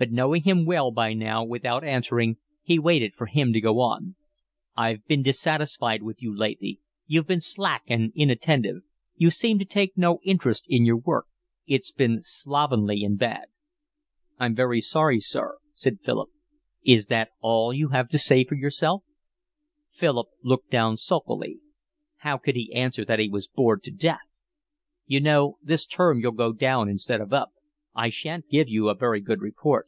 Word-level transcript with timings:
But 0.00 0.12
knowing 0.12 0.44
him 0.44 0.64
well 0.64 0.90
by 0.92 1.12
now, 1.12 1.44
without 1.44 1.84
answering, 1.84 2.38
he 2.62 2.78
waited 2.78 3.12
for 3.14 3.26
him 3.26 3.52
to 3.52 3.60
go 3.60 3.80
on. 3.80 4.16
"I've 4.74 5.04
been 5.06 5.22
dissatisfied 5.22 6.02
with 6.02 6.22
you 6.22 6.34
lately. 6.34 6.80
You've 7.06 7.26
been 7.26 7.42
slack 7.42 7.82
and 7.86 8.10
inattentive. 8.14 8.76
You 9.16 9.28
seem 9.28 9.58
to 9.58 9.66
take 9.66 9.98
no 9.98 10.18
interest 10.24 10.64
in 10.70 10.86
your 10.86 10.96
work. 10.96 11.26
It's 11.66 11.92
been 11.92 12.20
slovenly 12.22 13.04
and 13.04 13.18
bad." 13.18 13.48
"I'm 14.38 14.54
very 14.54 14.80
sorry, 14.80 15.20
sir," 15.20 15.58
said 15.74 16.00
Philip. 16.02 16.30
"Is 16.82 17.08
that 17.08 17.32
all 17.42 17.74
you 17.74 17.88
have 17.90 18.08
to 18.08 18.18
say 18.18 18.42
for 18.44 18.54
yourself?" 18.54 19.04
Philip 19.92 20.28
looked 20.42 20.70
down 20.70 20.96
sulkily. 20.96 21.60
How 22.20 22.38
could 22.38 22.54
he 22.56 22.72
answer 22.72 23.04
that 23.04 23.18
he 23.18 23.28
was 23.28 23.48
bored 23.48 23.82
to 23.82 23.90
death? 23.90 24.20
"You 25.04 25.20
know, 25.20 25.58
this 25.62 25.84
term 25.84 26.20
you'll 26.20 26.32
go 26.32 26.54
down 26.54 26.88
instead 26.88 27.20
of 27.20 27.34
up. 27.34 27.50
I 27.92 28.08
shan't 28.08 28.48
give 28.48 28.68
you 28.68 28.88
a 28.88 28.94
very 28.94 29.20
good 29.20 29.40
report." 29.40 29.86